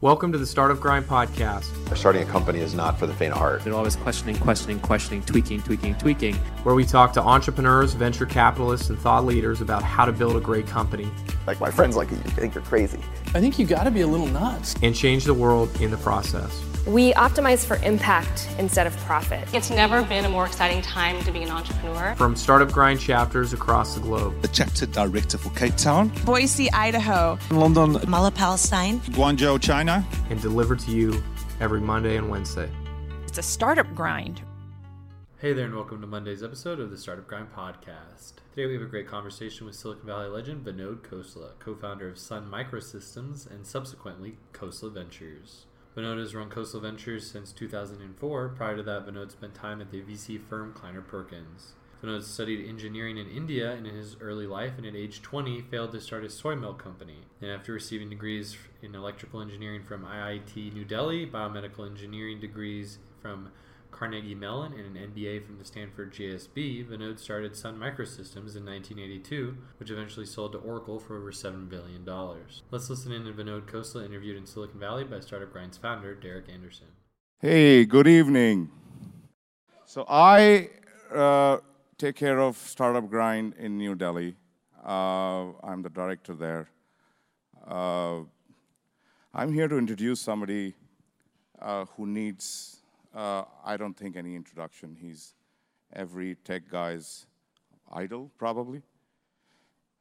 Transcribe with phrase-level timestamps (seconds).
[0.00, 1.64] Welcome to the Startup Grind podcast,
[1.96, 3.64] Starting a company is not for the faint of heart.
[3.64, 6.36] They're always questioning, questioning, questioning, tweaking, tweaking, tweaking.
[6.62, 10.40] where we talk to entrepreneurs, venture capitalists, and thought leaders about how to build a
[10.40, 11.10] great company
[11.48, 13.00] Like my friends like you think you're crazy.
[13.34, 14.76] I think you got to be a little nuts.
[14.84, 16.62] and change the world in the process.
[16.88, 19.46] We optimize for impact instead of profit.
[19.52, 22.14] It's never been a more exciting time to be an entrepreneur.
[22.14, 24.40] From Startup Grind chapters across the globe.
[24.40, 27.38] the chapter director for Cape Town, Boise, Idaho.
[27.50, 29.00] London, Mala Palestine.
[29.00, 30.02] Guangzhou, China.
[30.30, 31.22] and delivered to you
[31.60, 32.70] every Monday and Wednesday.
[33.26, 34.40] It's a startup grind.
[35.40, 38.36] Hey there, and welcome to Monday's episode of the Startup Grind Podcast.
[38.54, 42.16] Today we have a great conversation with Silicon Valley legend Vinod Khosla, co founder of
[42.16, 45.66] Sun Microsystems and subsequently Khosla Ventures.
[45.96, 48.48] Vinod has run Khosla Ventures since 2004.
[48.50, 51.72] Prior to that, Vinod spent time at the VC firm Kleiner Perkins.
[52.02, 56.00] Vinod studied engineering in India in his early life and at age 20 failed to
[56.00, 57.18] start a soy milk company.
[57.40, 63.50] And after receiving degrees in electrical engineering from IIT New Delhi, biomedical engineering degrees from
[63.90, 69.56] Carnegie Mellon and an MBA from the Stanford GSB, Vinod started Sun Microsystems in 1982,
[69.78, 72.04] which eventually sold to Oracle for over $7 billion.
[72.70, 76.48] Let's listen in to Vinod Khosla interviewed in Silicon Valley by Startup Grind's founder, Derek
[76.48, 76.88] Anderson.
[77.40, 78.70] Hey, good evening.
[79.86, 80.70] So I
[81.14, 81.58] uh,
[81.96, 84.36] take care of Startup Grind in New Delhi.
[84.84, 86.68] Uh, I'm the director there.
[87.66, 88.20] Uh,
[89.34, 90.74] I'm here to introduce somebody
[91.60, 92.77] uh, who needs,
[93.14, 94.96] uh, I don't think, any introduction.
[94.98, 95.34] He's
[95.92, 97.26] every tech guy's
[97.92, 98.82] idol, probably.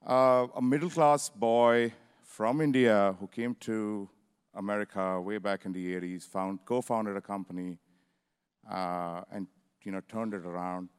[0.05, 4.09] Uh, a middle class boy from India who came to
[4.53, 7.77] America way back in the 80s, found, co-founded a company,
[8.69, 9.47] uh, and
[9.83, 10.89] you know turned it around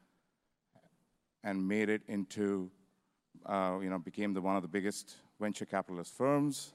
[1.43, 2.69] and made it into,
[3.45, 6.73] uh, you know, became the, one of the biggest venture capitalist firms.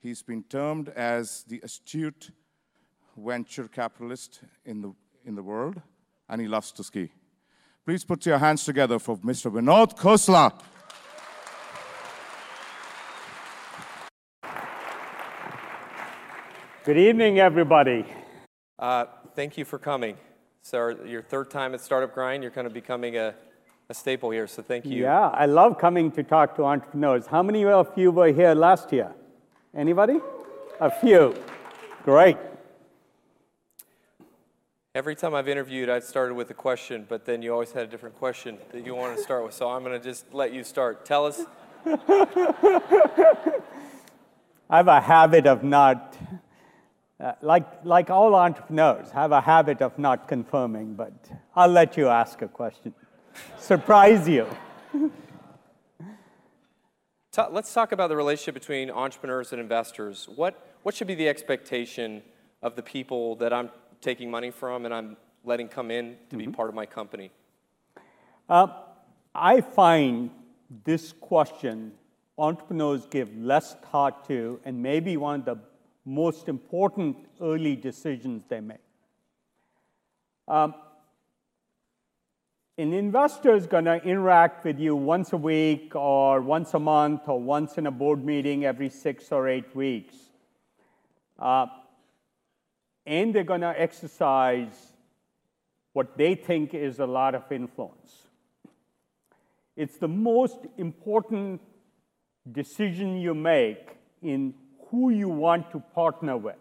[0.00, 2.30] He's been termed as the astute
[3.24, 4.92] venture capitalist in the
[5.24, 5.80] in the world,
[6.28, 7.12] and he loves to ski.
[7.84, 9.50] Please put your hands together for Mr.
[9.50, 10.52] Vinod Khosla.
[16.84, 18.06] Good evening, everybody.
[18.78, 19.04] Uh,
[19.34, 20.16] thank you for coming.
[20.62, 23.34] So, your third time at Startup Grind, you're kind of becoming a,
[23.90, 25.02] a staple here, so thank you.
[25.02, 27.26] Yeah, I love coming to talk to entrepreneurs.
[27.26, 29.12] How many of you were here last year?
[29.74, 30.18] Anybody?
[30.80, 31.34] A few.
[32.04, 32.36] Great.
[34.98, 37.86] Every time I've interviewed, I've started with a question, but then you always had a
[37.86, 39.54] different question that you wanted to start with.
[39.54, 41.04] So, I'm going to just let you start.
[41.04, 41.40] Tell us.
[41.86, 43.52] I
[44.68, 46.16] have a habit of not,
[47.20, 51.12] uh, like, like all entrepreneurs, have a habit of not confirming, but
[51.54, 52.92] I'll let you ask a question.
[53.56, 54.48] Surprise you.
[57.30, 60.28] Ta- let's talk about the relationship between entrepreneurs and investors.
[60.34, 62.20] What, what should be the expectation
[62.62, 63.70] of the people that I'm
[64.00, 67.30] taking money from and I'm letting come in to be part of my company?
[68.48, 68.68] Uh,
[69.34, 70.30] I find
[70.84, 71.92] this question
[72.38, 75.58] entrepreneurs give less thought to, and maybe one of the
[76.04, 78.78] most important early decisions they make.
[80.46, 80.74] Um,
[82.78, 87.22] an investor is going to interact with you once a week, or once a month,
[87.26, 90.14] or once in a board meeting every six or eight weeks.
[91.38, 91.66] Uh,
[93.08, 94.92] and they're going to exercise
[95.94, 98.28] what they think is a lot of influence.
[99.74, 101.62] It's the most important
[102.52, 104.54] decision you make in
[104.90, 106.56] who you want to partner with.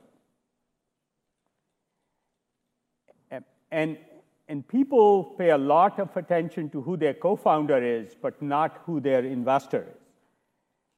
[3.70, 3.98] And,
[4.48, 8.82] and people pay a lot of attention to who their co founder is, but not
[8.86, 10.02] who their investor is.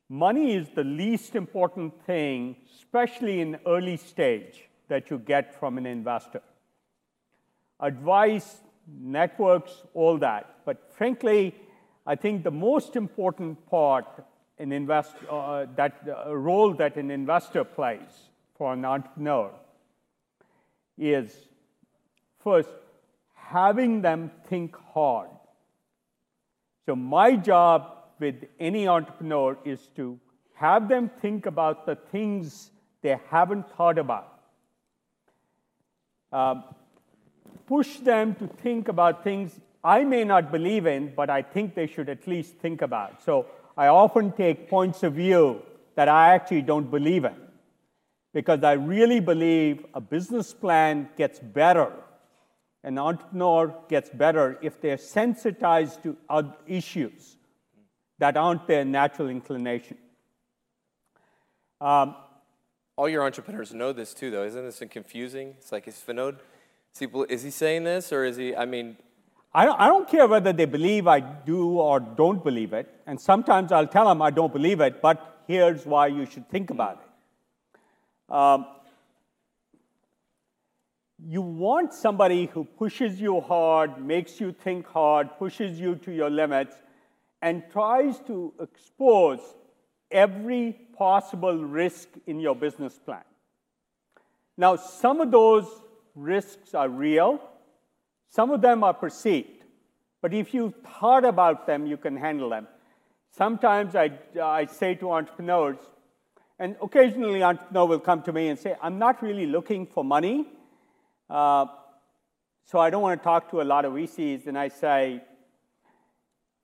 [0.08, 5.86] Money is the least important thing, especially in early stage, that you get from an
[5.86, 6.42] investor.
[7.80, 8.58] Advice,
[9.00, 10.58] networks, all that.
[10.66, 11.56] But frankly,
[12.06, 14.06] I think the most important part
[14.60, 19.52] an invest, uh, that uh, role that an investor plays for an entrepreneur
[20.98, 21.34] is
[22.44, 22.70] first
[23.34, 25.30] having them think hard.
[26.86, 30.20] So my job with any entrepreneur is to
[30.56, 32.72] have them think about the things
[33.02, 34.39] they haven't thought about.
[36.32, 36.64] Um,
[37.66, 41.88] push them to think about things I may not believe in, but I think they
[41.88, 43.24] should at least think about.
[43.24, 43.46] So
[43.78, 45.62] I often take points of view
[45.96, 47.36] that I actually don't believe in
[48.34, 51.92] because I really believe a business plan gets better,
[52.84, 57.38] an entrepreneur gets better if they're sensitized to other issues
[58.20, 59.98] that aren't their natural inclination.
[61.82, 62.16] Um,
[63.00, 64.44] all your entrepreneurs know this too, though.
[64.44, 65.56] Isn't this confusing?
[65.58, 66.36] It's like, is Vinod,
[66.94, 68.98] is he, is he saying this or is he, I mean,
[69.54, 72.94] I don't, I don't care whether they believe I do or don't believe it.
[73.08, 76.72] And sometimes I'll tell them I don't believe it, but here's why you should think
[76.72, 78.36] about it.
[78.36, 78.66] Um,
[81.26, 86.30] you want somebody who pushes you hard, makes you think hard, pushes you to your
[86.30, 86.76] limits,
[87.42, 89.40] and tries to expose
[90.12, 93.24] every possible risk in your business plan.
[94.58, 95.68] Now, some of those
[96.16, 97.40] risks are real,
[98.30, 99.64] some of them are perceived.
[100.22, 102.68] But if you thought about them, you can handle them.
[103.32, 104.12] Sometimes I,
[104.42, 105.78] I say to entrepreneurs,
[106.58, 110.46] and occasionally entrepreneur will come to me and say, I'm not really looking for money.
[111.30, 111.68] Uh,
[112.66, 114.46] so I don't want to talk to a lot of VCs.
[114.48, 115.24] And I say,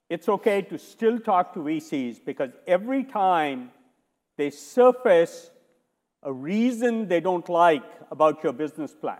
[0.08, 3.70] it's okay to still talk to VCs because every time
[4.36, 5.50] they surface
[6.22, 9.18] a reason they don't like about your business plan,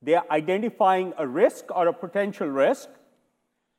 [0.00, 2.88] they're identifying a risk or a potential risk.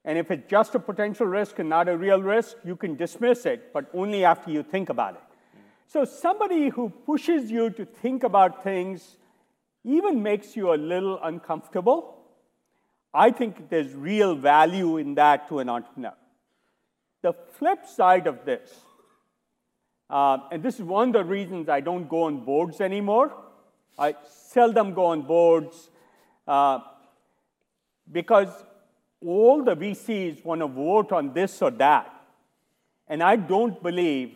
[0.06, 3.45] And if it's just a potential risk and not a real risk, you can dismiss
[3.45, 5.21] it, but only after you think about it.
[5.88, 9.18] So, somebody who pushes you to think about things
[9.83, 12.22] even makes you a little uncomfortable.
[13.13, 16.13] I think there's real value in that to an entrepreneur.
[17.21, 18.69] The flip side of this,
[20.10, 23.33] uh, and this is one of the reasons I don't go on boards anymore.
[23.98, 25.89] I seldom go on boards
[26.48, 26.80] uh,
[28.12, 28.50] because
[29.25, 32.12] all the VCs want to vote on this or that.
[33.07, 34.36] And I don't believe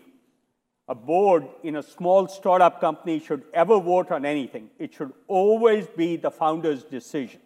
[0.87, 4.69] a board in a small startup company should ever vote on anything.
[4.79, 7.41] It should always be the founder's decision.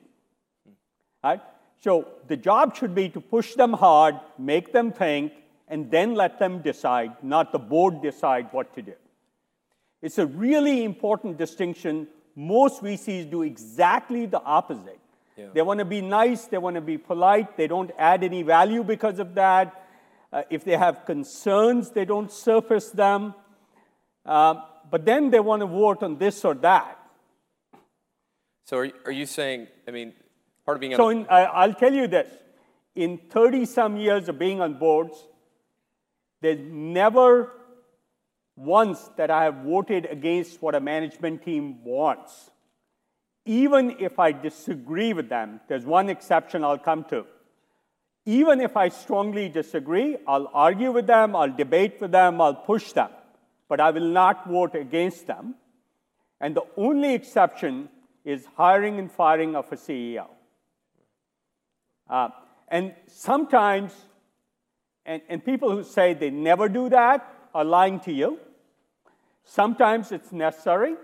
[1.23, 1.41] Right?
[1.79, 5.33] So the job should be to push them hard, make them think,
[5.67, 8.93] and then let them decide, not the board decide what to do.
[10.01, 12.07] It's a really important distinction.
[12.35, 14.99] Most VCs do exactly the opposite.
[15.37, 15.47] Yeah.
[15.53, 18.83] They want to be nice, they want to be polite, they don't add any value
[18.83, 19.81] because of that.
[20.33, 23.33] Uh, if they have concerns, they don't surface them.
[24.25, 24.55] Uh,
[24.89, 26.97] but then they want to vote on this or that.
[28.65, 30.13] So are, are you saying, I mean,
[30.71, 32.29] part of being So in, I, I'll tell you this.
[32.95, 35.17] In 30 some years of being on boards,
[36.41, 37.51] there's never
[38.55, 42.51] once that I have voted against what a management team wants.
[43.45, 47.25] Even if I disagree with them, there's one exception I'll come to.
[48.25, 52.91] Even if I strongly disagree, I'll argue with them, I'll debate with them, I'll push
[52.91, 53.09] them,
[53.67, 55.55] but I will not vote against them.
[56.39, 57.89] And the only exception
[58.23, 60.27] is hiring and firing of a CEO.
[62.11, 62.27] Uh,
[62.67, 63.93] and sometimes,
[65.05, 68.37] and, and people who say they never do that are lying to you.
[69.45, 70.95] Sometimes it's necessary.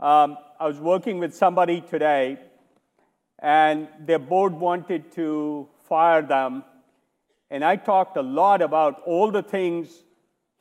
[0.00, 2.38] Um, I was working with somebody today,
[3.38, 6.64] and their board wanted to fire them.
[7.48, 10.02] And I talked a lot about all the things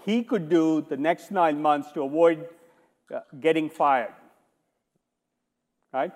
[0.06, 2.47] he could do the next nine months to avoid
[3.13, 4.13] uh, getting fired.
[5.91, 6.12] Right?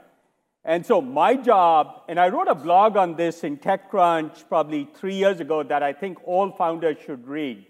[0.70, 5.16] And so my job, and I wrote a blog on this in TechCrunch probably three
[5.16, 7.66] years ago that I think all founders should read.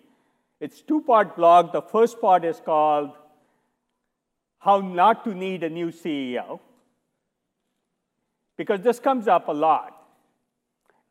[0.59, 1.71] It's two-part blog.
[1.71, 3.11] The first part is called
[4.57, 6.59] How Not to Need a New CEO,
[8.57, 9.95] because this comes up a lot.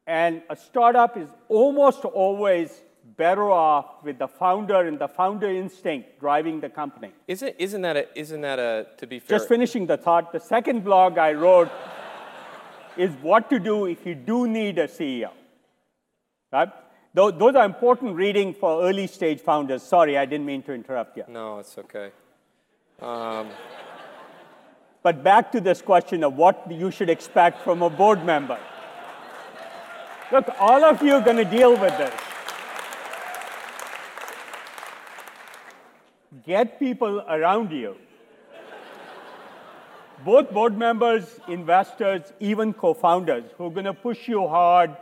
[0.06, 2.82] And a startup is almost always
[3.18, 7.12] better off with the founder and the founder instinct driving the company.
[7.26, 9.36] Isn't, isn't, that, a, isn't that a, to be fair?
[9.36, 11.68] Just finishing the thought, the second blog I wrote
[12.96, 15.32] is what to do if you do need a CEO.
[16.50, 16.70] Right?
[17.12, 19.82] Those are important reading for early stage founders.
[19.82, 21.24] Sorry, I didn't mean to interrupt you.
[21.26, 22.12] No, it's okay.
[23.02, 23.48] Um,
[25.02, 28.58] but back to this question of what you should expect from a board member.
[30.30, 32.27] Look, all of you are going to deal with this.
[36.48, 37.96] Get people around you.
[40.24, 44.96] Both board members, investors, even co founders who are going to push you hard,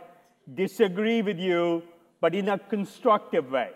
[0.53, 1.83] disagree with you,
[2.19, 3.69] but in a constructive way.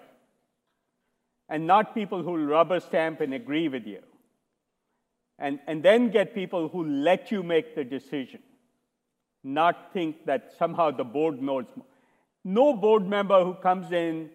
[1.47, 4.01] And not people who rubber stamp and agree with you.
[5.39, 8.41] And, and then get people who let you make the decision
[9.43, 11.65] not think that somehow the board knows.
[11.75, 11.85] More.
[12.43, 14.29] No board member who comes in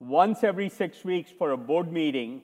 [0.00, 2.42] once every six weeks for a board meeting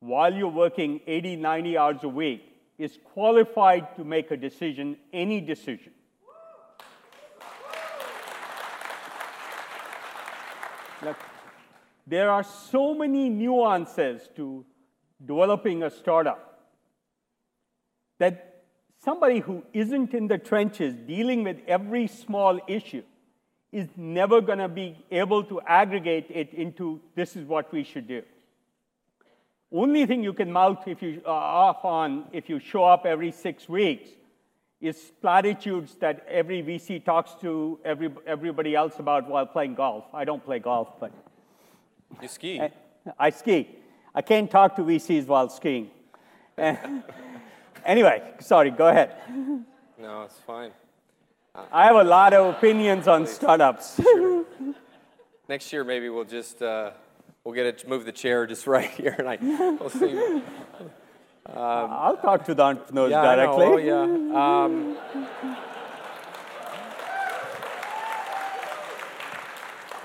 [0.00, 2.42] while you're working 80, 90 hours a week
[2.78, 5.92] is qualified to make a decision, any decision.
[11.02, 11.16] Look,
[12.06, 14.64] there are so many nuances to
[15.24, 16.60] developing a startup
[18.18, 18.62] that
[19.04, 23.02] somebody who isn't in the trenches dealing with every small issue
[23.72, 28.08] is never going to be able to aggregate it into this is what we should
[28.08, 28.22] do.
[29.70, 33.30] Only thing you can mouth if you uh, off on if you show up every
[33.30, 34.08] six weeks
[34.80, 40.04] is platitudes that every VC talks to every, everybody else about while playing golf.
[40.14, 41.12] I don't play golf, but
[42.22, 42.60] you ski.
[42.60, 42.72] I,
[43.18, 43.68] I ski.
[44.14, 45.90] I can't talk to VCs while skiing.
[47.84, 48.70] anyway, sorry.
[48.70, 49.14] Go ahead.
[49.98, 50.70] No, it's fine.
[51.54, 54.00] I have a lot of opinions on startups.
[55.48, 56.92] Next year, maybe we'll just uh,
[57.42, 60.42] we'll get it move the chair just right here, and I we'll see.
[61.46, 63.64] Um, I'll talk to the entrepreneurs yeah, directly.
[63.64, 64.16] I know.
[64.30, 64.64] yeah.
[64.64, 64.98] Um,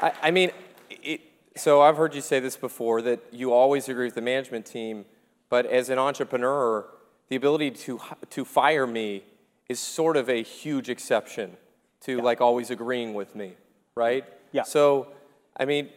[0.02, 0.52] I, I mean,
[0.90, 1.22] it,
[1.58, 5.04] so I've heard you say this before that you always agree with the management team,
[5.50, 6.86] but as an entrepreneur,
[7.28, 9.24] the ability to to fire me
[9.70, 11.58] is sort of a huge exception
[12.02, 12.24] to Yeah.
[12.24, 13.56] like always agreeing with me,
[13.96, 14.26] right?
[14.52, 14.64] Yeah.
[14.64, 15.08] So,
[15.58, 15.90] I mean,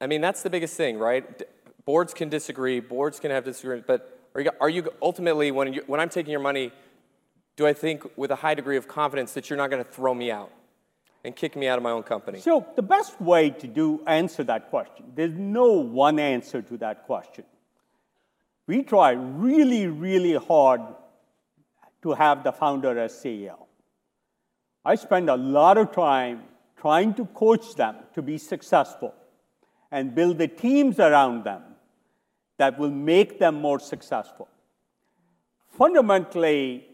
[0.00, 1.38] I mean that's the biggest thing, right?
[1.38, 1.44] D-
[1.84, 5.82] Boards can disagree, boards can have disagreements, but are you, are you ultimately when you,
[5.86, 6.72] when I'm taking your money,
[7.56, 10.14] do I think with a high degree of confidence that you're not going to throw
[10.14, 10.50] me out
[11.24, 12.40] and kick me out of my own company?
[12.40, 17.04] So the best way to do answer that question, there's no one answer to that
[17.04, 17.44] question.
[18.66, 20.80] We try really, really hard
[22.04, 23.56] to have the founder as CEO.
[24.84, 26.42] I spend a lot of time
[26.76, 29.14] trying to coach them to be successful
[29.90, 31.62] and build the teams around them
[32.58, 34.48] that will make them more successful.
[35.66, 36.86] Fundamentally,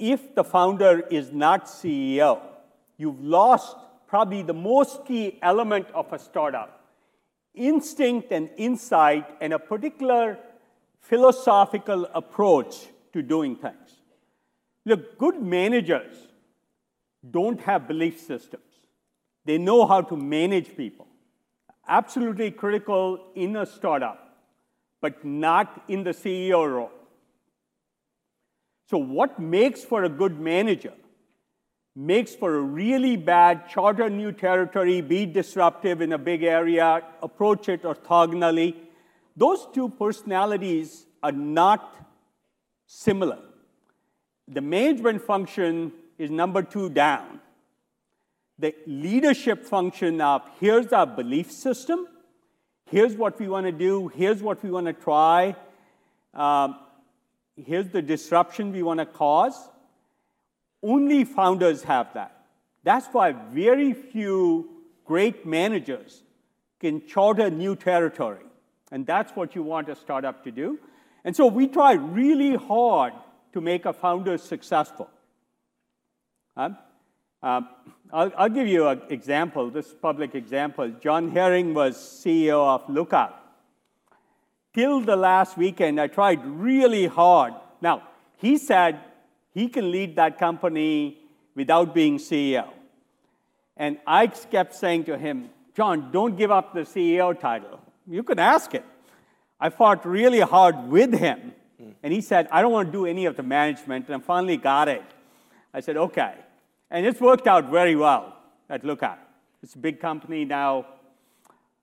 [0.00, 2.40] if the founder is not CEO,
[2.96, 3.76] you've lost
[4.08, 6.74] probably the most key element of a startup
[7.54, 10.38] instinct and insight and a particular
[11.00, 13.97] philosophical approach to doing things.
[14.84, 16.14] Look, good managers
[17.28, 18.62] don't have belief systems,
[19.44, 21.06] they know how to manage people.
[21.86, 24.36] Absolutely critical in a startup,
[25.00, 26.90] but not in the CEO role.
[28.90, 30.92] So, what makes for a good manager
[31.98, 37.68] makes for a really bad charter new territory, be disruptive in a big area, approach
[37.68, 38.74] it orthogonally.
[39.36, 41.96] Those two personalities are not
[42.86, 43.38] similar.
[44.48, 47.40] The management function is number two down.
[48.58, 52.08] The leadership function of here's our belief system,
[52.90, 55.54] here's what we want to do, here's what we want to try,
[56.34, 56.76] um,
[57.56, 59.68] here's the disruption we want to cause.
[60.82, 62.46] Only founders have that.
[62.84, 64.70] That's why very few
[65.04, 66.22] great managers
[66.80, 68.44] can charter new territory.
[68.90, 70.78] And that's what you want a startup to do.
[71.24, 73.12] And so we try really hard
[73.52, 75.08] to make a founder successful.
[76.56, 76.76] Um,
[77.42, 77.68] um,
[78.12, 80.88] I'll, I'll, give you an example, this public example.
[81.00, 83.38] John Hering was CEO of Lookout.
[84.74, 87.54] Till the last weekend, I tried really hard.
[87.80, 88.02] Now,
[88.36, 89.00] he said
[89.54, 91.18] he can lead that company
[91.54, 92.68] without being CEO.
[93.76, 97.80] And I kept saying to him, John, don't give up the CEO title.
[98.06, 98.84] You can ask it.
[99.60, 101.52] I fought really hard with him.
[101.82, 101.94] Mm.
[102.02, 104.06] And he said, I don't want to do any of the management.
[104.08, 105.04] And I finally got it.
[105.72, 106.34] I said, okay.
[106.90, 108.36] And it's worked out very well
[108.68, 109.18] at Lookout.
[109.62, 110.86] It's a big company now.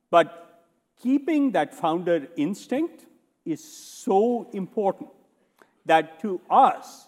[0.10, 0.64] But
[1.02, 3.06] keeping that founder instinct
[3.46, 5.10] is so important
[5.86, 7.08] that to us,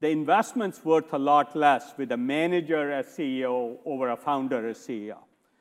[0.00, 4.78] the investment's worth a lot less with a manager as CEO over a founder as
[4.78, 5.16] CEO.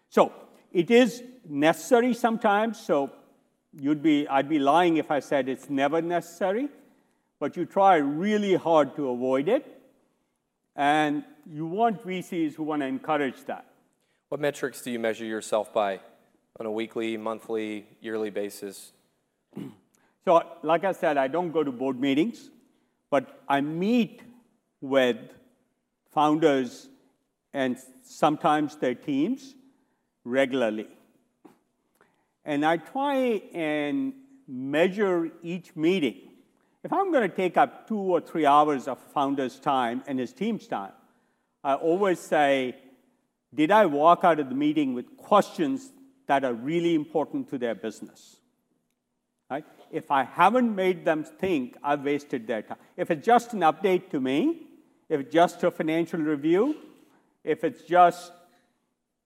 [0.09, 0.33] So
[0.73, 2.79] it is necessary sometimes.
[2.79, 3.11] So
[3.73, 6.69] you'd be, I'd be lying if I said it's never necessary,
[7.39, 9.81] but you try really hard to avoid it.
[10.75, 13.65] And you want VCs who want to encourage that.
[14.29, 15.99] What metrics do you measure yourself by
[16.59, 18.93] on a weekly, monthly, yearly basis?
[20.23, 22.51] So, like I said, I don't go to board meetings,
[23.09, 24.21] but I meet
[24.79, 25.17] with
[26.13, 26.89] founders
[27.53, 29.55] and sometimes their teams
[30.23, 30.87] regularly.
[32.43, 34.13] And I try and
[34.47, 36.17] measure each meeting.
[36.83, 40.33] If I'm going to take up two or three hours of founder's time and his
[40.33, 40.93] team's time,
[41.63, 42.75] I always say,
[43.53, 45.91] did I walk out of the meeting with questions
[46.27, 48.37] that are really important to their business?
[49.49, 49.65] Right?
[49.91, 52.77] If I haven't made them think, I've wasted their time.
[52.97, 54.67] If it's just an update to me,
[55.09, 56.77] if it's just a financial review,
[57.43, 58.31] if it's just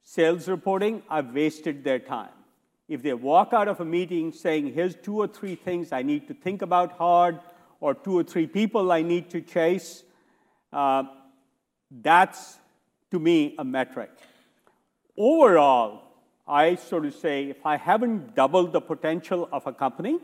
[0.03, 2.34] sales reporting, I've wasted their time.
[2.87, 6.27] If they walk out of a meeting saying, here's two or three things I need
[6.27, 7.39] to think about hard,
[7.79, 10.03] or two or three people I need to chase,
[10.71, 11.03] uh,
[11.91, 12.57] that's
[13.11, 14.11] to me a metric.
[15.17, 16.01] Overall,
[16.47, 20.19] I sort of say if I haven't doubled the potential of a company,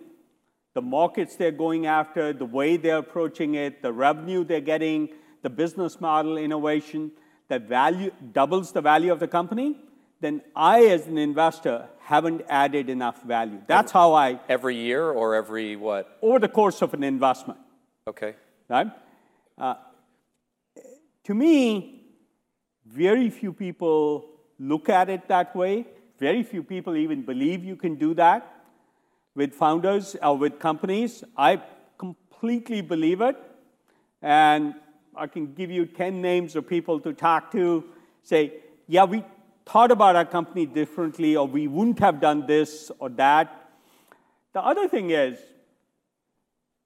[0.73, 5.09] the markets they're going after, the way they're approaching it, the revenue they're getting,
[5.41, 7.11] the business model innovation,
[7.47, 9.77] that value doubles the value of the company,
[10.21, 13.59] then I, as an investor, haven't added enough value.
[13.67, 14.39] That's how I.
[14.47, 16.17] Every year or every what?
[16.21, 17.59] Over the course of an investment.
[18.07, 18.35] Okay.
[18.69, 18.87] Right?
[19.57, 19.75] Uh,
[21.23, 22.03] to me,
[22.85, 24.25] very few people
[24.59, 25.87] look at it that way.
[26.19, 28.63] Very few people even believe you can do that
[29.35, 31.23] with founders or with companies.
[31.35, 31.61] I
[31.97, 33.37] completely believe it.
[34.21, 34.75] And
[35.15, 37.83] I can give you 10 names of people to talk to,
[38.23, 38.53] say,
[38.87, 39.23] yeah, we
[39.71, 43.69] thought about our company differently, or we wouldn't have done this or that.
[44.53, 45.39] The other thing is,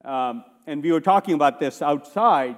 [0.04, 2.58] um, and we were talking about this outside,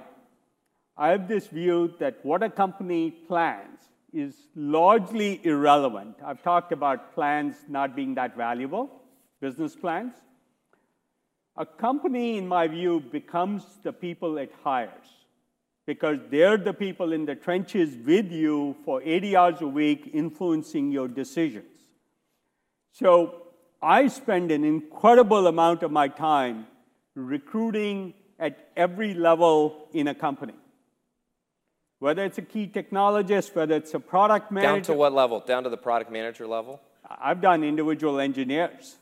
[0.98, 3.80] I have this view that what a company plans
[4.12, 6.16] is largely irrelevant.
[6.22, 8.90] I've talked about plans not being that valuable,
[9.40, 10.12] business plans.
[11.56, 15.17] A company, in my view, becomes the people it hires
[15.88, 20.92] because they're the people in the trenches with you for 80 hours a week influencing
[20.92, 21.80] your decisions.
[22.92, 23.44] So
[23.80, 26.66] I spend an incredible amount of my time
[27.14, 30.52] recruiting at every level in a company.
[32.00, 34.74] Whether it's a key technologist, whether it's a product manager.
[34.74, 35.40] Down to what level?
[35.40, 36.82] Down to the product manager level?
[37.08, 38.96] I've done individual engineers.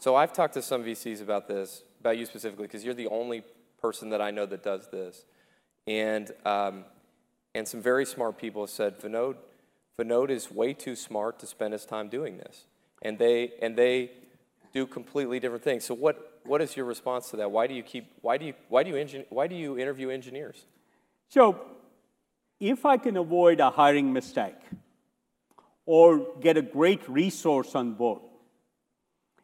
[0.00, 3.44] So I've talked to some VCs about this, about you specifically, because you're the only
[3.80, 5.24] person that I know that does this.
[5.86, 6.84] And, um,
[7.54, 9.36] and some very smart people have said, Vinod,
[9.98, 12.66] Vinod is way too smart to spend his time doing this.
[13.02, 14.10] And they, and they
[14.72, 15.84] do completely different things.
[15.84, 17.50] So what, what is your response to that?
[17.50, 20.10] Why do you keep, why do you, why do you, engin, why do you interview
[20.10, 20.66] engineers?
[21.28, 21.60] So
[22.60, 24.56] if I can avoid a hiring mistake
[25.86, 28.20] or get a great resource on board.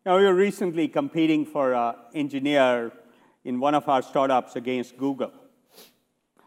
[0.04, 2.92] Now, we were recently competing for an engineer
[3.44, 5.32] in one of our startups against Google.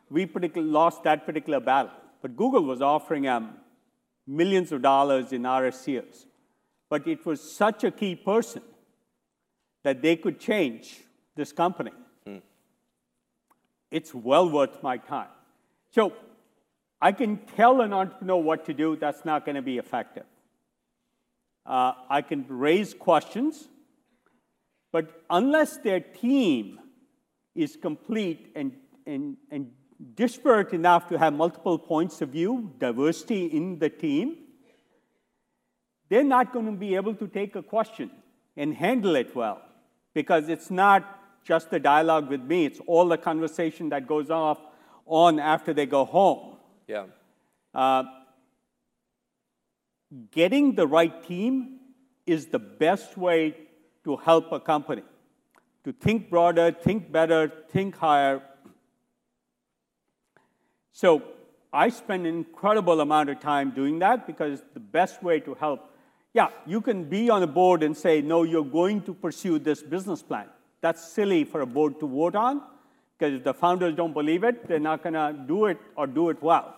[0.10, 1.92] We lost that particular battle,
[2.22, 3.50] but Google was offering him
[4.28, 6.26] millions of dollars in RSUs.
[6.90, 8.62] But it was such a key person
[9.84, 11.02] that they could change
[11.36, 11.92] this company.
[12.26, 12.38] Hmm.
[13.92, 15.30] It's well worth my time.
[15.92, 16.14] So
[17.02, 20.26] I can tell an entrepreneur what to do, that's not going to be effective.
[21.66, 23.68] Uh, I can raise questions,
[24.92, 26.80] but unless their team
[27.56, 28.74] is complete and,
[29.08, 29.72] and, and
[30.14, 34.38] disparate enough to have multiple points of view, diversity in the team,
[36.10, 38.12] they're not going to be able to take a question
[38.56, 39.62] and handle it well
[40.14, 44.60] because it's not just the dialogue with me, it's all the conversation that goes off
[45.06, 46.58] on after they go home.
[46.88, 47.06] Yeah.
[47.74, 48.04] Uh,
[50.32, 51.80] getting the right team
[52.26, 53.56] is the best way
[54.04, 55.04] to help a company
[55.84, 58.42] to think broader, think better, think higher.
[60.96, 61.24] So
[61.74, 65.92] I spend an incredible amount of time doing that because the best way to help.
[66.34, 69.84] Yeah, you can be on a board and say, no, you're going to pursue this
[69.84, 70.48] business plan.
[70.80, 72.62] That's silly for a board to vote on.
[73.18, 76.30] Because if the founders don't believe it, they're not going to do it or do
[76.30, 76.74] it well.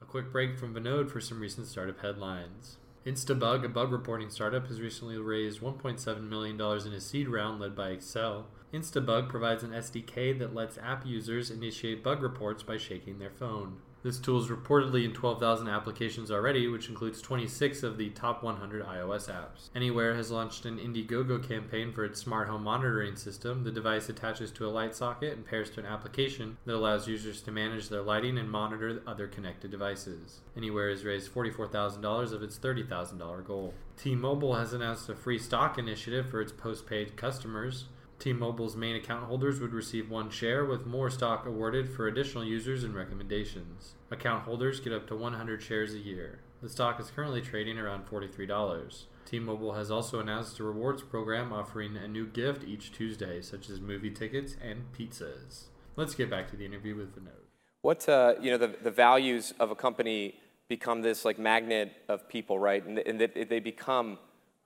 [0.00, 2.78] A quick break from Vinod for some recent startup headlines.
[3.04, 7.76] Instabug, a bug reporting startup, has recently raised $1.7 million in a seed round led
[7.76, 8.44] by Accel.
[8.72, 13.78] Instabug provides an SDK that lets app users initiate bug reports by shaking their phone.
[14.04, 18.84] This tool is reportedly in 12,000 applications already, which includes 26 of the top 100
[18.84, 19.70] iOS apps.
[19.74, 23.64] Anywhere has launched an Indiegogo campaign for its smart home monitoring system.
[23.64, 27.40] The device attaches to a light socket and pairs to an application that allows users
[27.42, 30.42] to manage their lighting and monitor other connected devices.
[30.56, 33.74] Anywhere has raised $44,000 of its $30,000 goal.
[33.96, 37.86] T-Mobile has announced a free stock initiative for its postpaid customers.
[38.18, 42.82] T-Mobile's main account holders would receive one share with more stock awarded for additional users
[42.82, 43.94] and recommendations.
[44.10, 46.40] Account holders get up to 100 shares a year.
[46.60, 49.04] The stock is currently trading around $43.
[49.24, 53.80] T-Mobile has also announced a rewards program offering a new gift each Tuesday, such as
[53.80, 55.66] movie tickets and pizzas.
[55.94, 57.44] Let's get back to the interview with Vinod.
[57.82, 60.34] What uh, you know, the, the values of a company
[60.66, 62.84] become this like magnet of people, right?
[62.84, 64.18] And, and that they become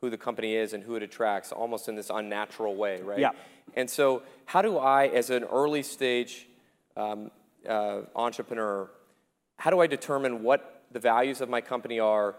[0.02, 3.20] who the company is and who it attracts almost in this unnatural way, right?
[3.20, 3.30] Yeah.
[3.76, 6.48] And so, how do I, as an early stage
[6.96, 7.30] um,
[7.66, 8.90] uh, entrepreneur,
[9.56, 12.34] how do I determine what the values of my company are,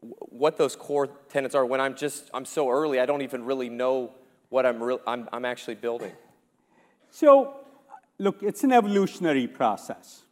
[0.00, 3.70] what those core tenets are when I'm just I'm so early I don't even really
[3.70, 4.12] know
[4.50, 6.12] what I'm re- I'm, I'm actually building.
[7.10, 7.54] So,
[8.18, 10.24] look, it's an evolutionary process.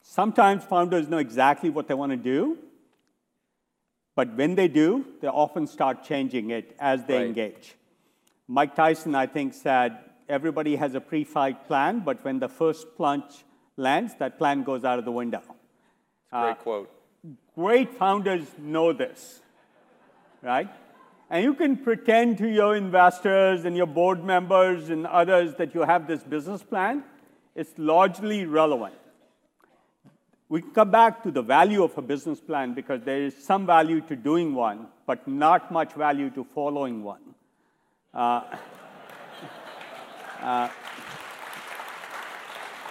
[0.00, 2.58] Sometimes founders know exactly what they want to do,
[4.14, 7.26] but when they do, they often start changing it as they Right.
[7.26, 7.76] engage.
[8.48, 12.96] Mike Tyson, I think, said everybody has a pre fight plan, but when the first
[12.96, 13.44] plunge
[13.76, 15.42] lands, that plan goes out of the window.
[16.30, 16.90] Great uh, quote.
[17.54, 19.40] Great founders know this,
[20.42, 20.68] right?
[21.28, 25.82] And you can pretend to your investors and your board members and others that you
[25.82, 27.04] have this business plan.
[27.54, 28.94] It's largely relevant.
[30.50, 34.00] We come back to the value of a business plan because there is some value
[34.02, 37.22] to doing one, but not much value to following one.
[38.12, 38.42] Uh,
[40.42, 40.68] uh,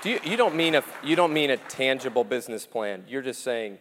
[0.02, 3.04] Do you, you don't mean a you don't mean a tangible business plan.
[3.10, 3.78] You're just saying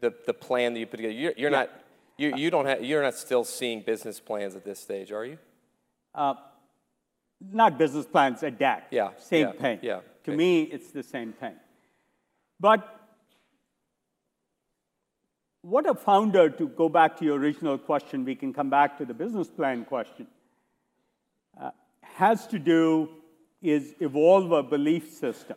[0.00, 1.14] the, the plan that you put together.
[1.14, 1.58] You're, you're Yeah.
[1.60, 1.70] not
[2.18, 5.38] you, you don't have you're not still seeing business plans at this stage, are you?
[6.14, 6.34] uh,
[7.52, 8.86] not business plans, a deck.
[8.90, 9.78] Yeah, Same yeah, thing.
[9.82, 10.36] yeah, To okay.
[10.36, 11.54] me, it's the same thing.
[12.60, 12.80] But
[15.64, 19.06] what a founder, to go back to your original question, we can come back to
[19.06, 20.26] the business plan question,
[21.58, 21.70] uh,
[22.02, 23.08] has to do
[23.62, 25.56] is evolve a belief system.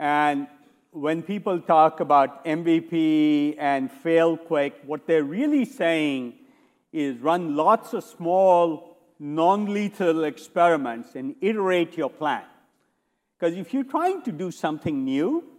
[0.00, 0.48] And
[0.90, 6.34] when people talk about MVP and fail quick, what they're really saying
[6.92, 12.42] is run lots of small, non lethal experiments and iterate your plan.
[13.38, 15.51] Because if you're trying to do something new,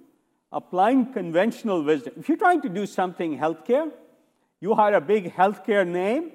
[0.53, 3.91] applying conventional wisdom, if you're trying to do something healthcare,
[4.61, 6.31] you hire a big healthcare name,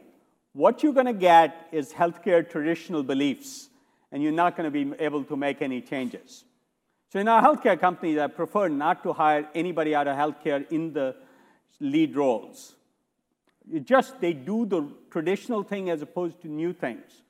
[0.52, 3.70] what you're going to get is healthcare traditional beliefs,
[4.11, 6.44] and you're not going to be able to make any changes.
[7.11, 10.92] So in our healthcare companies, I prefer not to hire anybody out of healthcare in
[10.92, 11.16] the
[11.81, 12.74] lead roles.
[13.72, 17.22] It just they do the traditional thing as opposed to new things.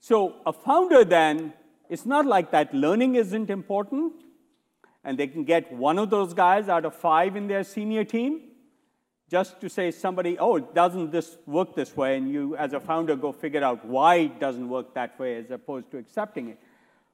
[0.00, 1.52] So a founder then,
[1.88, 4.12] it's not like that learning isn't important,
[5.08, 8.42] and they can get one of those guys out of five in their senior team,
[9.30, 12.18] just to say somebody, oh, doesn't this work this way?
[12.18, 15.50] And you, as a founder, go figure out why it doesn't work that way as
[15.50, 16.58] opposed to accepting it.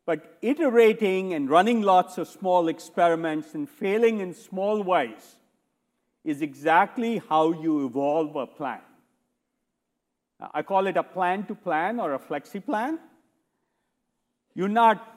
[0.07, 5.37] But iterating and running lots of small experiments and failing in small ways
[6.25, 8.81] is exactly how you evolve a plan.
[10.53, 12.99] I call it a plan to plan or a flexi plan.
[14.53, 15.14] You're not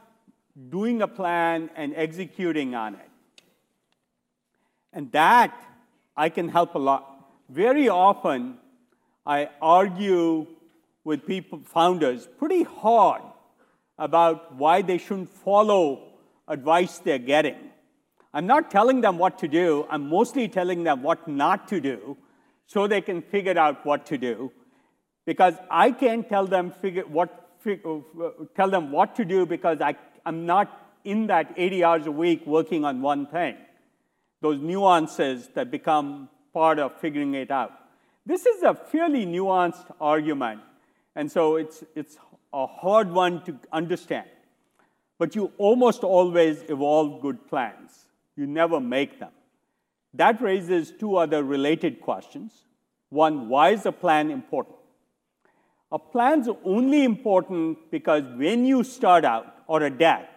[0.69, 3.09] doing a plan and executing on it.
[4.93, 5.53] And that
[6.15, 7.29] I can help a lot.
[7.49, 8.57] Very often,
[9.25, 10.47] I argue
[11.03, 13.21] with people, founders, pretty hard
[13.97, 16.03] about why they shouldn't follow
[16.47, 17.57] advice they're getting.
[18.33, 22.17] I'm not telling them what to do, I'm mostly telling them what not to do
[22.65, 24.51] so they can figure out what to do.
[25.25, 29.81] Because I can't tell them, figure, what, fig- uh, tell them what to do because
[29.81, 29.95] I,
[30.27, 33.55] I'm not in that 80 hours a week working on one thing.
[34.41, 37.71] Those nuances that become part of figuring it out.
[38.25, 40.59] This is a fairly nuanced argument,
[41.15, 42.17] and so it's, it's
[42.53, 44.27] a hard one to understand.
[45.17, 48.05] But you almost always evolve good plans.
[48.35, 49.31] You never make them.
[50.13, 52.51] That raises two other related questions.
[53.09, 54.75] One, why is a plan important?
[55.91, 60.29] A plan's only important because when you start out, or a deck,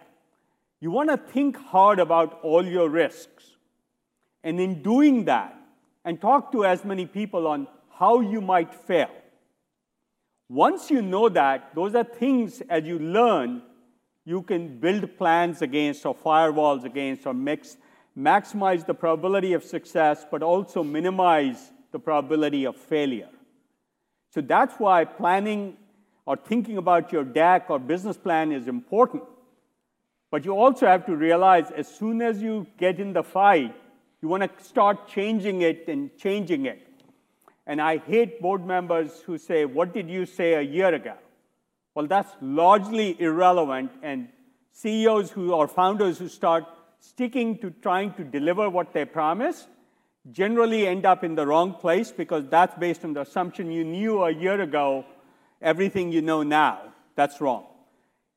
[0.79, 3.45] you want to think hard about all your risks.
[4.43, 5.57] And in doing that,
[6.03, 9.11] and talk to as many people on how you might fail.
[10.49, 13.61] Once you know that, those are things as you learn,
[14.25, 17.77] you can build plans against or firewalls against or mix,
[18.17, 23.29] maximize the probability of success, but also minimize the probability of failure.
[24.33, 25.77] So that's why planning
[26.25, 29.23] or thinking about your deck or business plan is important.
[30.29, 33.75] But you also have to realize as soon as you get in the fight,
[34.21, 36.87] you want to start changing it and changing it.
[37.67, 41.15] And I hate board members who say, What did you say a year ago?
[41.93, 43.91] Well, that's largely irrelevant.
[44.01, 44.29] And
[44.71, 46.65] CEOs who or founders who start
[46.99, 49.67] sticking to trying to deliver what they promised
[50.29, 54.23] generally end up in the wrong place because that's based on the assumption you knew
[54.23, 55.05] a year ago
[55.61, 56.81] everything you know now.
[57.15, 57.65] That's wrong.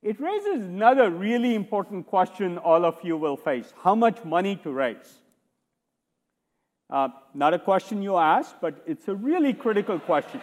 [0.01, 4.71] It raises another really important question all of you will face how much money to
[4.71, 5.21] raise?
[6.89, 10.41] Uh, not a question you asked, but it's a really critical question.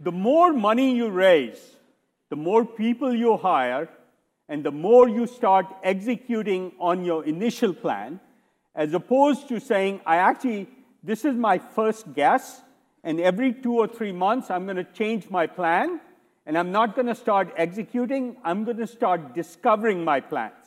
[0.00, 1.76] the more money you raise,
[2.30, 3.88] the more people you hire,
[4.48, 8.18] and the more you start executing on your initial plan,
[8.80, 10.66] as opposed to saying, I actually
[11.02, 12.62] this is my first guess,
[13.04, 16.00] and every two or three months, I'm going to change my plan,
[16.46, 20.64] and I'm not going to start executing, I'm going to start discovering my plans.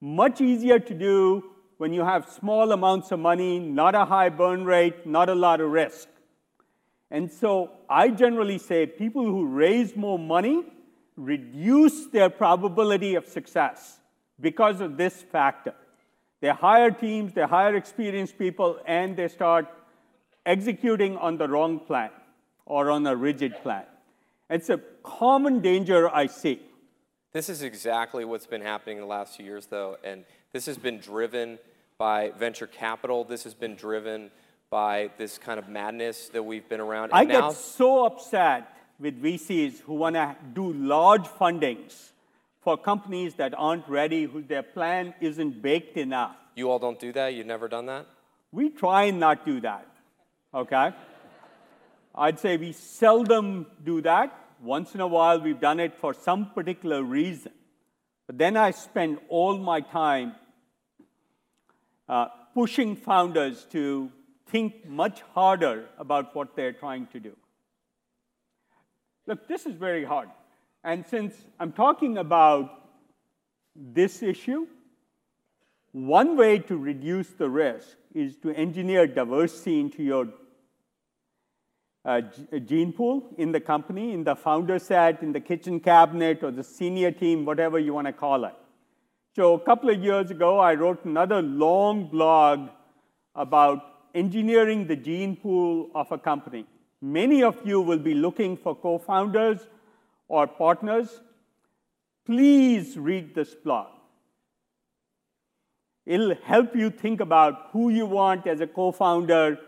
[0.00, 1.44] Much easier to do
[1.78, 5.60] when you have small amounts of money, not a high burn rate, not a lot
[5.60, 6.08] of risk.
[7.12, 10.64] And so I generally say people who raise more money
[11.16, 14.00] reduce their probability of success
[14.40, 15.74] because of this factor.
[16.40, 19.66] They hire teams, they hire experienced people, and they start
[20.46, 22.10] executing on the wrong plan
[22.64, 23.84] or on a rigid plan.
[24.48, 26.60] It's a common danger I see.
[27.32, 30.78] This is exactly what's been happening in the last few years, though, and this has
[30.78, 31.58] been driven
[31.98, 33.22] by venture capital.
[33.22, 34.30] This has been driven
[34.70, 37.10] by this kind of madness that we've been around.
[37.12, 42.10] I now, get so upset with VCs who want to do large fundings
[42.60, 46.36] for companies that aren't ready, who their plan isn't baked enough.
[46.54, 47.34] you all don't do that.
[47.34, 48.06] You've never done that.
[48.52, 49.86] We try and not do that,
[50.52, 50.92] okay?
[52.14, 54.36] I'd say we seldom do that.
[54.62, 57.52] Once in a while, we've done it for some particular reason.
[58.26, 60.34] But then I spend all my time
[62.08, 64.10] uh, pushing founders to
[64.48, 67.36] think much harder about what they're trying to do.
[69.26, 70.28] Look, this is very hard.
[70.82, 72.70] And since I'm talking about
[73.74, 74.66] this issue,
[75.92, 80.28] one way to reduce the risk is to engineer diversity into your
[82.04, 82.22] uh,
[82.64, 86.64] gene pool in the company, in the founder set, in the kitchen cabinet, or the
[86.64, 88.54] senior team, whatever you want to call it.
[89.36, 92.70] So, a couple of years ago, I wrote another long blog
[93.34, 96.66] about engineering the gene pool of a company.
[97.02, 99.60] Many of you will be looking for co founders
[100.30, 101.20] or partners.
[102.24, 103.88] Please read this blog.
[106.06, 109.58] It'll help you think about who you want as a co founder,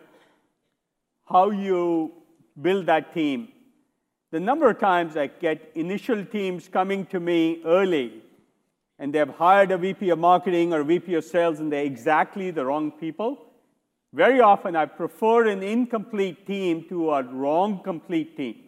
[1.29, 2.12] how you
[2.61, 3.48] build that team.
[4.31, 8.22] The number of times I get initial teams coming to me early
[8.98, 12.64] and they've hired a VP of marketing or VP of sales and they're exactly the
[12.64, 13.38] wrong people.
[14.14, 18.62] Very often I prefer an incomplete team to a wrong complete team.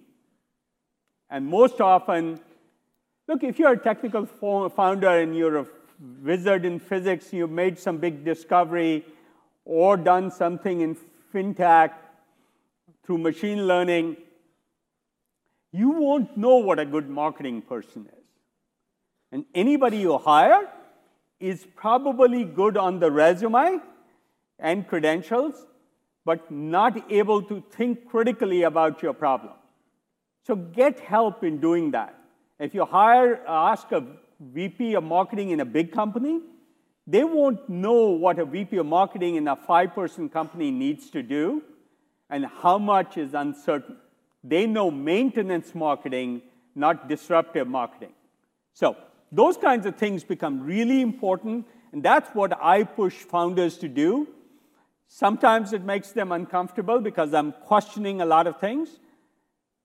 [1.34, 2.38] And most often,
[3.26, 5.66] look, if you're a technical founder and you're a
[6.22, 9.04] wizard in physics, you've made some big discovery
[9.64, 10.96] or done something in
[11.34, 11.90] fintech
[13.04, 14.16] through machine learning,
[15.72, 18.24] you won't know what a good marketing person is.
[19.32, 20.68] And anybody you hire
[21.40, 23.80] is probably good on the resume
[24.60, 25.66] and credentials,
[26.24, 29.54] but not able to think critically about your problem.
[30.46, 32.18] So get help in doing that.
[32.58, 34.04] If you hire, uh, ask a
[34.40, 36.40] VP of marketing in a big company,
[37.06, 41.22] they won't know what a VP of marketing in a five person company needs to
[41.22, 41.62] do
[42.30, 43.96] and how much is uncertain.
[44.42, 46.42] They know maintenance marketing,
[46.74, 48.12] not disruptive marketing.
[48.74, 48.96] So,
[49.32, 54.28] those kinds of things become really important, and that's what I push founders to do.
[55.08, 59.00] Sometimes it makes them uncomfortable because I'm questioning a lot of things.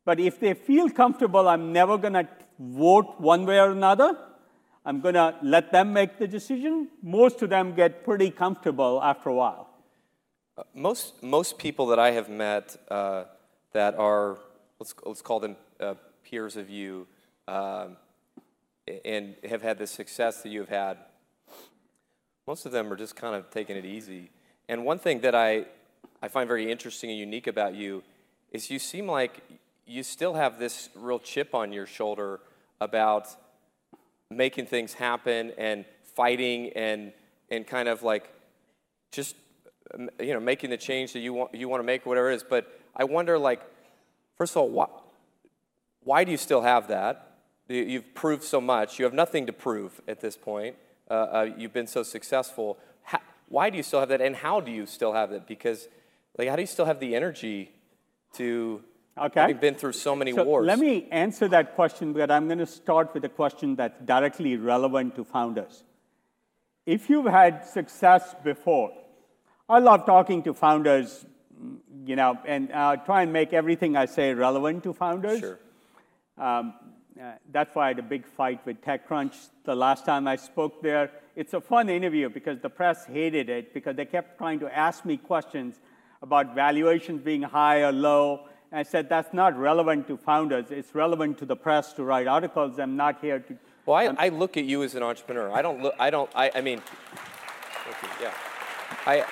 [0.06, 2.28] But if they feel comfortable, I'm never going to
[2.60, 4.18] vote one way or another.
[4.86, 6.90] I'm going to let them make the decision.
[7.04, 9.70] Most of them get pretty comfortable after a while.
[10.58, 13.26] Uh, most most people that I have met uh,
[13.72, 14.40] that are
[14.80, 17.08] let's let's call them uh, peers of you,
[17.48, 17.98] um,
[19.06, 20.98] and have had the success that you have had.
[22.48, 24.32] Most of them are just kind of taking it easy.
[24.68, 25.66] And one thing that I
[26.22, 28.04] I find very interesting and unique about you
[28.52, 29.44] is you seem like
[29.90, 32.40] you still have this real chip on your shoulder
[32.80, 33.28] about
[34.30, 35.84] making things happen and
[36.16, 37.12] fighting and
[37.50, 38.32] and kind of like
[39.12, 39.36] just
[40.20, 42.36] you know making the change that you want you want to make or whatever it
[42.36, 42.44] is.
[42.48, 43.62] But i wonder like
[44.38, 44.88] first of all why,
[46.04, 47.38] why do you still have that?
[47.68, 49.00] You- you've proved so much.
[49.00, 50.76] You have nothing to prove at this point.
[51.10, 52.78] Uh, uh, you've been so successful.
[53.02, 54.22] How, why do you still have that?
[54.22, 55.48] And how do you still have it?
[55.48, 55.88] Because
[56.38, 57.72] like how do you still have the energy
[58.34, 58.84] to
[59.18, 59.42] Okay.
[59.42, 62.60] having been through so many So wars let me answer that question, but I'm going
[62.60, 65.84] to start with a question that's directly relevant to founders.
[66.86, 68.94] If you've had success before,
[69.68, 71.26] I love talking to founders,
[72.06, 75.40] you know, and uh, try and make everything I say relevant to founders.
[75.40, 75.60] Sure.
[76.38, 76.74] Um,
[77.22, 80.82] uh, that's why I had a big fight with TechCrunch the last time I spoke
[80.82, 81.12] there.
[81.36, 85.04] It's a fun interview because the press hated it because they kept trying to ask
[85.04, 85.80] me questions
[86.22, 88.48] about valuations being high or low.
[88.72, 90.66] I said that's not relevant to founders.
[90.70, 92.80] It's relevant to the press to write articles.
[92.80, 93.58] I'm not here to.
[93.86, 95.52] Well, I, I look at you as an entrepreneur.
[95.52, 95.96] I don't look.
[96.00, 96.30] I don't.
[96.36, 98.34] I, I mean, thank you, yeah.
[99.06, 99.26] I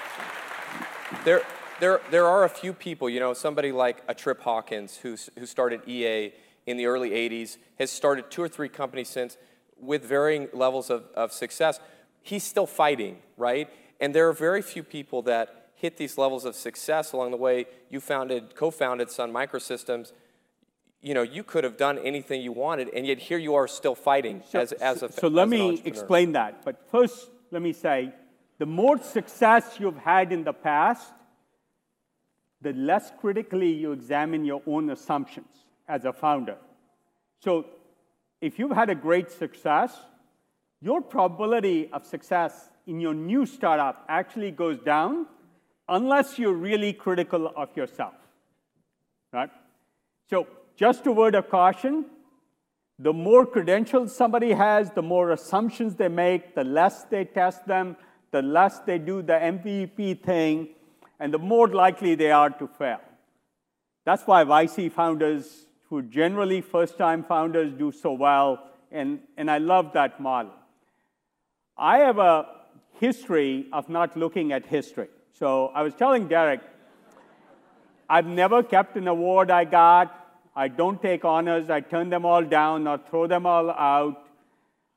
[1.23, 1.41] there.
[1.79, 5.45] there, there are a few people, you know, somebody like a Trip Hawkins who, who
[5.45, 6.33] started EA
[6.65, 9.37] in the early 80s, has started two or three companies since
[9.79, 11.79] with varying levels of, of success.
[12.23, 13.69] He's still fighting, right?
[13.99, 17.67] And there are very few people that hit these levels of success along the way.
[17.89, 20.11] You founded, co-founded Sun Microsystems.
[21.01, 23.93] You know, you could have done anything you wanted, and yet here you are still
[23.93, 26.65] fighting so, as, as a So let me explain that.
[26.65, 28.11] But first, let me say,
[28.57, 31.13] the more success you've had in the past,
[32.61, 36.57] the less critically you examine your own assumptions as a founder.
[37.39, 37.67] So
[38.41, 39.95] if you've had a great success,
[40.81, 45.27] your probability of success in your new startup actually goes down
[45.89, 48.13] unless you're really critical of yourself.
[49.31, 49.49] Right?
[50.29, 52.05] So just a word of caution,
[52.99, 57.95] the more credentials somebody has, the more assumptions they make, the less they test them,
[58.31, 60.69] the less they do the MVP thing,
[61.19, 63.01] and the more likely they are to fail.
[64.05, 69.57] That's why YC founders, who generally first time founders, do so well, and, and I
[69.57, 70.53] love that model.
[71.77, 72.47] I have a
[72.99, 75.09] history of not looking at history.
[75.37, 76.61] So I was telling Derek,
[78.09, 80.13] I've never kept an award I got.
[80.55, 81.69] I don't take honors.
[81.69, 84.25] I turn them all down or throw them all out.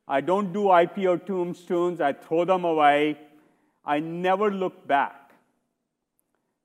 [0.09, 2.00] I don't do IPO tombstones.
[2.00, 3.18] I throw them away.
[3.85, 5.33] I never look back.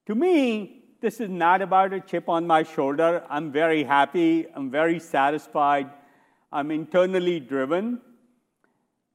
[0.05, 3.23] To me, this is not about a chip on my shoulder.
[3.29, 4.47] I'm very happy.
[4.55, 5.89] I'm very satisfied.
[6.49, 7.99] I'm internally driven.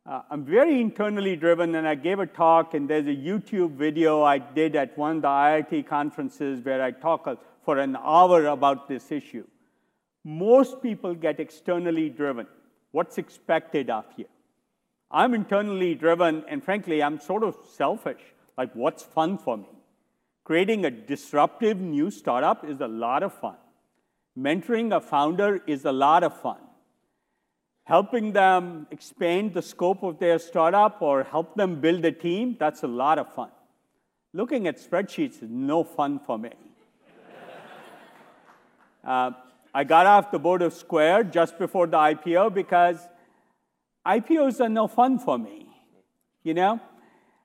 [0.06, 4.22] Uh, I'm very internally driven, and I gave a talk, and there's a YouTube video
[4.22, 7.28] I did at one of the IIT conferences where I talk
[7.64, 9.46] for an hour about this issue.
[10.24, 12.46] Most people get externally driven.
[12.92, 14.24] What's expected of you?
[15.10, 18.22] I'm internally driven, and frankly, I'm sort of selfish.
[18.56, 19.68] Like, what's fun for me?
[20.44, 23.56] Creating a disruptive new startup is a lot of fun.
[24.38, 26.58] Mentoring a founder is a lot of fun
[27.90, 32.85] helping them expand the scope of their startup or help them build a team, that's
[32.85, 33.50] a lot of fun.
[34.33, 36.53] Looking at spreadsheets is no fun for me.
[39.05, 39.33] uh,
[39.74, 43.09] I got off the board of Square just before the IPO because
[44.07, 45.66] IPOs are no fun for me.
[46.44, 46.81] You know,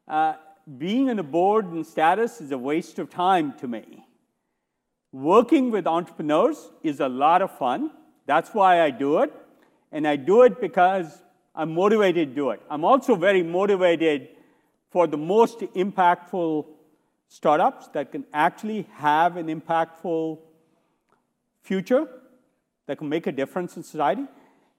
[0.07, 0.33] uh,
[0.77, 4.05] being on a board and status is a waste of time to me.
[5.11, 7.89] Working with entrepreneurs is a lot of fun.
[8.27, 9.33] That's why I do it.
[9.95, 11.07] And I do it because
[11.55, 12.61] I'm motivated to do it.
[12.69, 14.27] I'm also very motivated
[14.91, 16.65] for the most impactful
[17.29, 20.39] startups that can actually have an impactful
[21.61, 22.09] future,
[22.87, 24.25] that can make a difference in society.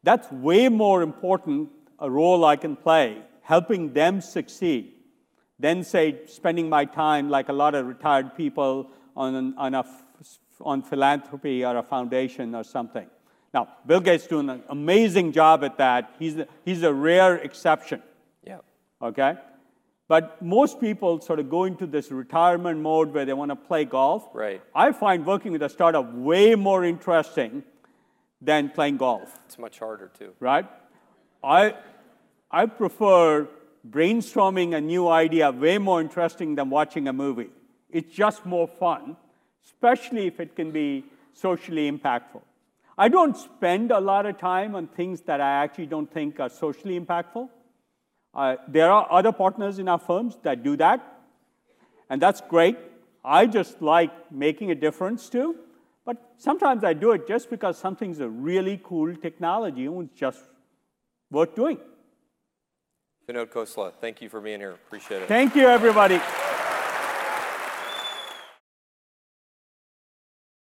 [0.03, 4.93] That's way more important a role I can play, helping them succeed,
[5.59, 9.87] than, say, spending my time like a lot of retired people on, on, a,
[10.61, 13.09] on philanthropy or a foundation or something.
[13.57, 16.15] Now, Bill Gates doing an amazing job at that.
[16.19, 18.03] He's a, he's a rare exception.
[18.45, 18.59] Yeah.
[19.01, 19.37] Okay?
[20.09, 23.87] But most people sort of go into this retirement mode where they want to play
[23.87, 24.29] golf.
[24.35, 24.61] Right.
[24.75, 27.63] I find working with a startup way more interesting
[28.43, 29.39] than playing golf.
[29.47, 30.35] It's much harder too.
[30.39, 30.67] Right?
[31.43, 31.77] I,
[32.51, 33.49] I prefer
[33.89, 37.49] brainstorming a new idea way more interesting than watching a movie.
[37.89, 39.17] It's just more fun,
[39.65, 42.43] especially if it can be socially impactful.
[42.99, 46.49] I don't spend a lot of time on things that I actually don't think are
[46.49, 47.49] socially impactful.
[48.33, 51.01] Uh, there are other partners in our firms that do that,
[52.09, 52.79] and that's great.
[53.25, 55.57] I just like making a difference too,
[56.05, 60.41] but sometimes I do it just because something's a really cool technology and it's just
[61.31, 61.79] worth doing.
[63.29, 64.71] Vinod Khosla, thank you for being here.
[64.71, 65.29] Appreciate it.
[65.29, 66.21] Thank you, everybody.